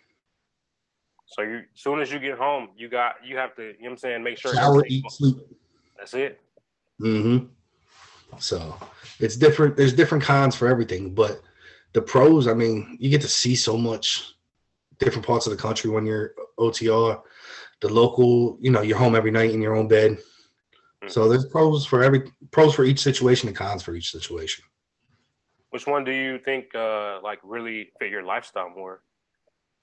[1.28, 3.76] So you, as soon as you get home, you got you have to, you know
[3.82, 5.38] what I'm saying, make sure shower, eat, sleep.
[5.98, 6.40] That's it.
[7.02, 7.48] Mm-hmm.
[8.40, 8.76] So
[9.20, 9.76] it's different.
[9.76, 11.42] There's different cons for everything, but
[11.94, 14.34] the pros, I mean, you get to see so much
[15.00, 17.22] different parts of the country when you're OTR.
[17.82, 20.12] The local, you know, you're home every night in your own bed.
[20.12, 21.10] Mm-hmm.
[21.10, 24.64] So there's pros for every pros for each situation and cons for each situation.
[25.72, 29.02] Which one do you think uh like really fit your lifestyle more?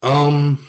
[0.03, 0.67] Um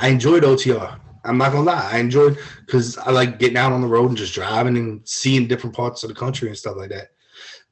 [0.00, 0.98] I enjoyed OTR.
[1.24, 4.16] I'm not gonna lie, I enjoyed because I like getting out on the road and
[4.16, 7.08] just driving and seeing different parts of the country and stuff like that.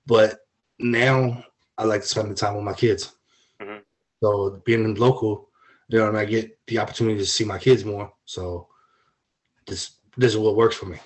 [0.07, 0.41] But
[0.79, 1.43] now
[1.79, 3.12] I like to spend the time with my kids.
[3.61, 3.79] Mm-hmm.
[4.23, 5.49] So being local,
[5.88, 8.12] you know, I get the opportunity to see my kids more.
[8.27, 8.69] So
[9.67, 10.99] this this is what works for me.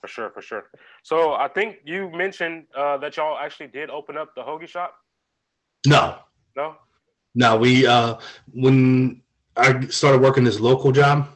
[0.00, 0.70] For sure, for sure.
[1.02, 4.94] So I think you mentioned uh, that y'all actually did open up the hoagie shop.
[5.86, 6.18] No.
[6.56, 6.76] No.
[7.34, 8.16] No, we uh
[8.52, 9.22] when
[9.56, 11.28] I started working this local job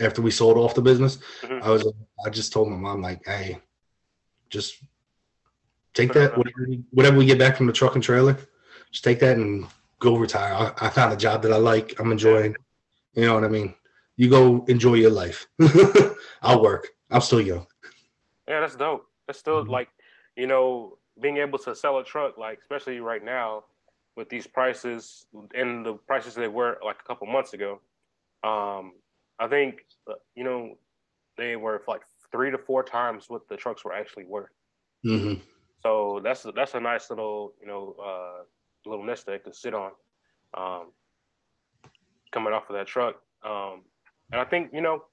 [0.00, 1.62] after we sold off the business, mm-hmm.
[1.62, 1.86] I was
[2.24, 3.58] I just told my mom like, hey,
[4.48, 4.82] just
[5.94, 8.36] take that whatever, whatever we get back from the truck and trailer,
[8.90, 9.66] just take that and
[9.98, 10.54] go retire.
[10.54, 11.98] I, I found a job that I like.
[12.00, 12.56] I'm enjoying.
[13.14, 13.74] You know what I mean?
[14.16, 15.46] You go enjoy your life.
[16.42, 16.88] I'll work.
[17.10, 17.66] I'm still young.
[18.48, 19.06] Yeah, that's dope.
[19.26, 19.70] That's still mm-hmm.
[19.70, 19.88] like,
[20.36, 23.64] you know, being able to sell a truck, like especially right now
[24.16, 27.80] with these prices and the prices they were like a couple months ago.
[28.42, 28.92] Um,
[29.38, 30.78] I think uh, you know
[31.36, 34.50] they were like three to four times what the trucks were actually worth.
[35.04, 35.40] Mm-hmm.
[35.82, 38.42] So that's that's a nice little you know uh,
[38.86, 39.92] little nest egg to sit on,
[40.56, 40.92] um,
[42.32, 43.16] coming off of that truck.
[43.44, 43.82] Um,
[44.32, 45.04] and I think you know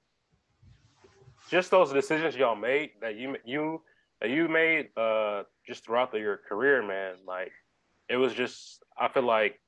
[1.50, 3.80] just those decisions y'all made that you you
[4.20, 7.14] that you made uh, just throughout the, your career, man.
[7.26, 7.52] Like
[8.08, 9.60] it was just I feel like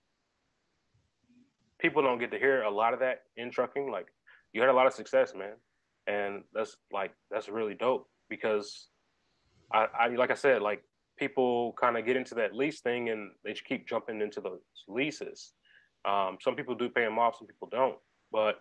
[1.78, 3.90] people don't get to hear a lot of that in trucking.
[3.90, 4.06] Like
[4.52, 5.54] you had a lot of success, man,
[6.06, 8.88] and that's like that's really dope because
[9.72, 10.82] I, I like I said, like
[11.18, 14.60] people kind of get into that lease thing and they just keep jumping into those
[14.88, 15.52] leases.
[16.08, 17.96] Um, some people do pay them off, some people don't.
[18.32, 18.60] But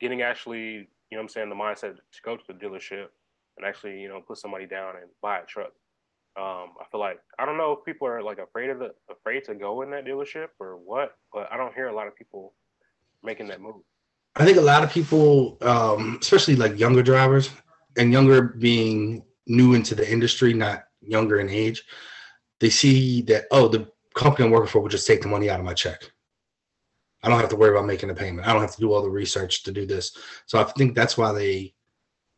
[0.00, 3.08] getting actually, you know what I'm saying, the mindset to go to the dealership
[3.56, 5.72] and actually, you know, put somebody down and buy a truck.
[6.36, 9.44] Um, I feel like I don't know if people are like afraid of the afraid
[9.44, 12.54] to go in that dealership or what, but I don't hear a lot of people
[13.22, 13.82] making that move.
[14.36, 17.50] I think a lot of people, um, especially like younger drivers,
[17.96, 21.82] and younger being new into the industry, not younger in age,
[22.60, 25.58] they see that oh, the company I'm working for will just take the money out
[25.58, 26.10] of my check.
[27.22, 28.46] I don't have to worry about making a payment.
[28.46, 30.16] I don't have to do all the research to do this.
[30.46, 31.74] So I think that's why they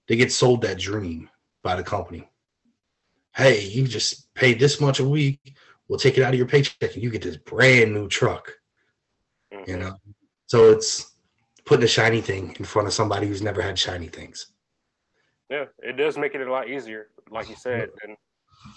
[0.08, 1.28] they get sold that dream
[1.62, 2.28] by the company.
[3.34, 5.54] Hey, you just pay this much a week.
[5.88, 8.52] We'll take it out of your paycheck and you get this brand new truck.
[9.52, 9.70] Mm-hmm.
[9.70, 9.96] You know,
[10.46, 11.12] so it's
[11.64, 14.52] putting a shiny thing in front of somebody who's never had shiny things.
[15.50, 18.16] Yeah, it does make it a lot easier, like you said, and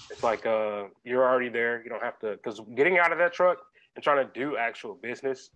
[0.10, 1.82] it's like uh, you're already there.
[1.84, 3.60] You don't have to because getting out of that truck
[3.96, 5.52] and trying to do actual business,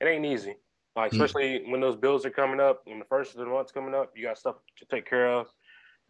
[0.00, 0.56] it ain't easy.
[0.96, 1.14] Like mm.
[1.14, 3.94] especially mm when those bills are coming up, when the first of the month's coming
[3.94, 5.46] up, you got stuff to take care of.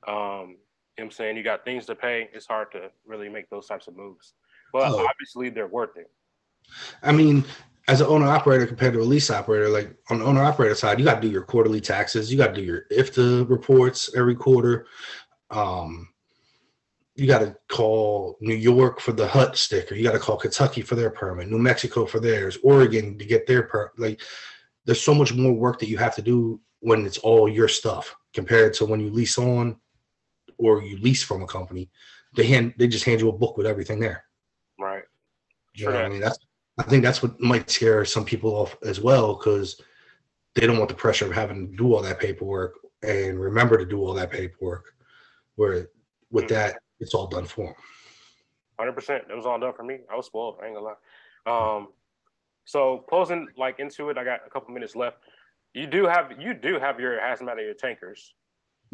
[0.07, 0.57] Um,
[0.97, 1.37] you know what I'm saying?
[1.37, 2.29] You got things to pay.
[2.33, 4.35] It's hard to really make those types of moves.
[4.73, 5.07] But oh.
[5.09, 6.11] obviously they're worth it.
[7.03, 7.45] I mean,
[7.89, 10.99] as an owner operator compared to a lease operator, like on the owner operator side,
[10.99, 12.31] you got to do your quarterly taxes.
[12.31, 14.87] You got to do your IFTA reports every quarter.
[15.51, 16.09] Um,
[17.17, 19.95] you got to call New York for the HUT sticker.
[19.95, 23.47] You got to call Kentucky for their permit, New Mexico for theirs, Oregon to get
[23.47, 23.99] their permit.
[23.99, 24.21] Like,
[24.85, 28.15] there's so much more work that you have to do when it's all your stuff
[28.33, 29.77] compared to when you lease on
[30.59, 31.91] or you lease from a company.
[32.37, 34.25] They hand they just hand you a book with everything there.
[34.79, 35.05] Right.
[35.75, 36.21] You know I mean?
[36.21, 36.39] That's
[36.79, 39.81] I think that's what might scare some people off as well because
[40.55, 43.85] they don't want the pressure of having to do all that paperwork and remember to
[43.85, 44.93] do all that paperwork.
[45.57, 45.89] Where
[46.31, 46.55] with mm-hmm.
[46.55, 47.75] that, it's all done for them.
[48.79, 49.25] Hundred percent.
[49.31, 49.99] It was all done for me.
[50.11, 50.59] I was spoiled.
[50.61, 51.77] I ain't gonna lie.
[51.77, 51.89] Um,
[52.65, 55.19] so closing like into it, I got a couple minutes left.
[55.75, 58.35] You do have you do have your hazmat of your tankers.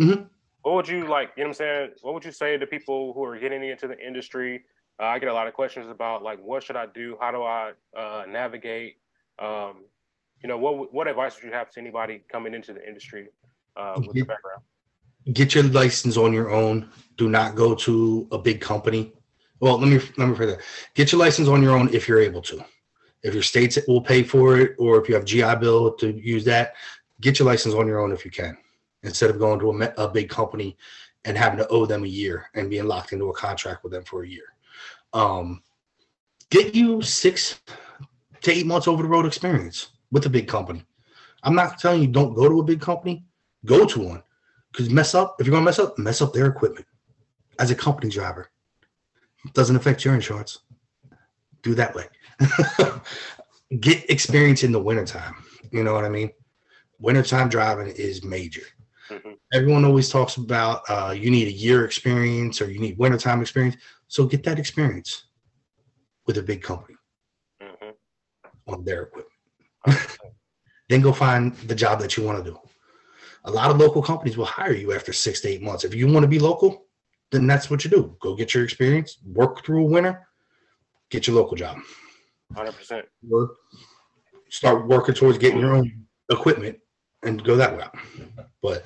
[0.00, 0.24] Mm-hmm.
[0.62, 1.30] What would you like?
[1.36, 1.90] You know what I'm saying?
[2.02, 4.64] What would you say to people who are getting into the industry?
[5.00, 7.16] uh, I get a lot of questions about like what should I do?
[7.20, 8.96] How do I uh, navigate?
[9.38, 9.84] Um,
[10.42, 13.28] you know, what what advice would you have to anybody coming into the industry
[13.76, 14.62] uh, with get, the background?
[15.32, 16.90] Get your license on your own.
[17.16, 19.12] Do not go to a big company.
[19.60, 20.60] Well, let me let me that.
[20.94, 22.62] Get your license on your own if you're able to.
[23.22, 26.44] If your states will pay for it, or if you have GI Bill to use
[26.46, 26.74] that,
[27.20, 28.56] get your license on your own if you can,
[29.02, 30.76] instead of going to a, a big company
[31.24, 34.04] and having to owe them a year and being locked into a contract with them
[34.04, 34.54] for a year.
[35.12, 35.62] Um,
[36.50, 37.60] get you six
[38.42, 40.84] to eight months over the road experience with a big company.
[41.42, 43.24] I'm not telling you don't go to a big company,
[43.64, 44.22] go to one.
[44.70, 46.86] Because mess up, if you're gonna mess up, mess up their equipment
[47.58, 48.50] as a company driver.
[49.44, 50.60] It doesn't affect your insurance.
[51.62, 52.06] Do that way.
[53.80, 55.34] Get experience in the wintertime.
[55.72, 56.30] You know what I mean?
[56.98, 58.62] Wintertime driving is major.
[59.10, 59.30] Mm-hmm.
[59.52, 63.76] Everyone always talks about uh, you need a year experience or you need wintertime experience.
[64.08, 65.24] So get that experience
[66.26, 66.96] with a big company
[67.62, 68.72] mm-hmm.
[68.72, 69.28] on their equipment.
[70.88, 72.58] then go find the job that you want to do.
[73.44, 75.84] A lot of local companies will hire you after six to eight months.
[75.84, 76.86] If you want to be local,
[77.30, 78.16] then that's what you do.
[78.20, 80.26] Go get your experience, work through a winter,
[81.10, 81.78] get your local job.
[82.54, 83.02] 100%.
[83.28, 83.52] Work,
[84.50, 86.78] start working towards getting your own equipment
[87.22, 87.94] and go that route.
[88.62, 88.84] But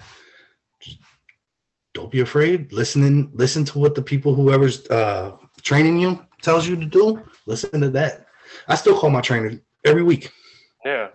[1.95, 2.73] don't be afraid.
[2.73, 7.23] Listening, listen to what the people, whoever's uh, training you, tells you to do.
[7.47, 8.27] Listen to that.
[8.69, 10.31] I still call my trainer every week.
[10.85, 11.09] Yeah.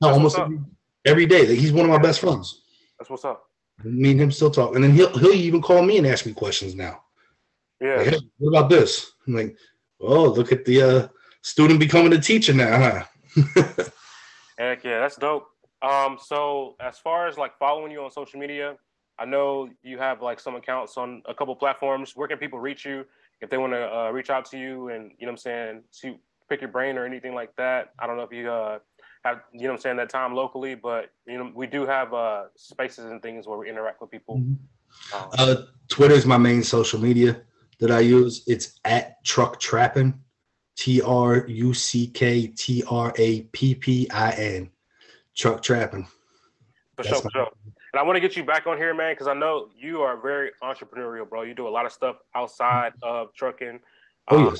[0.00, 0.58] No, almost every,
[1.04, 1.54] every day.
[1.54, 2.62] He's one of my best friends.
[2.98, 3.44] That's what's up.
[3.82, 6.32] Me and him still talk, and then he'll he'll even call me and ask me
[6.32, 7.02] questions now.
[7.78, 7.96] Yeah.
[7.96, 9.12] Like, hey, what about this?
[9.26, 9.56] I'm like,
[10.00, 11.08] oh, look at the uh,
[11.42, 13.64] student becoming a teacher now, huh?
[14.58, 15.46] Heck yeah, that's dope.
[15.86, 18.76] Um, so as far as like following you on social media,
[19.18, 22.12] I know you have like some accounts on a couple platforms.
[22.14, 23.04] Where can people reach you
[23.40, 25.82] if they want to uh, reach out to you and you know what I'm saying,
[25.90, 26.18] see
[26.48, 27.92] pick your brain or anything like that?
[27.98, 28.78] I don't know if you uh,
[29.24, 32.12] have you know what I'm saying that time locally, but you know we do have
[32.12, 34.38] uh, spaces and things where we interact with people.
[34.38, 35.16] Mm-hmm.
[35.16, 35.56] Um, uh,
[35.88, 37.42] Twitter is my main social media
[37.80, 38.44] that I use.
[38.46, 40.20] It's at Truck Trappin,
[40.76, 44.70] T R U C K T R A P P I N,
[45.36, 46.08] Truck trapping.
[46.96, 47.48] For sure, for sure.
[47.92, 50.20] And I want to get you back on here, man, because I know you are
[50.20, 51.42] very entrepreneurial, bro.
[51.42, 53.80] You do a lot of stuff outside of trucking.
[54.28, 54.58] Oh um, yes.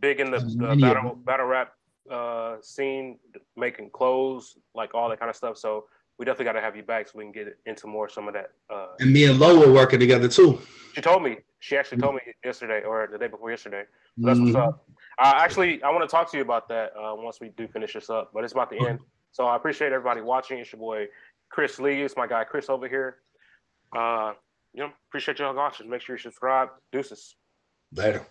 [0.00, 1.72] Big in the, the battle battle rap
[2.10, 3.18] uh, scene,
[3.56, 5.56] making clothes, like all that kind of stuff.
[5.56, 5.84] So
[6.18, 8.34] we definitely got to have you back so we can get into more some of
[8.34, 8.50] that.
[8.68, 10.60] Uh, and me and Lo were working together too.
[10.94, 11.38] She told me.
[11.60, 13.82] She actually told me yesterday or the day before yesterday.
[14.20, 14.52] So that's mm-hmm.
[14.52, 14.84] what's up.
[15.18, 17.94] Uh, actually, I want to talk to you about that uh, once we do finish
[17.94, 19.00] this up, but it's about the end.
[19.38, 20.58] So I appreciate everybody watching.
[20.58, 21.06] It's your boy
[21.48, 22.02] Chris Lee.
[22.02, 23.18] It's my guy Chris over here.
[23.96, 24.32] Uh,
[24.74, 25.88] you know, appreciate y'all watching.
[25.88, 26.70] Make sure you subscribe.
[26.90, 27.36] Deuces.
[27.94, 28.26] Later.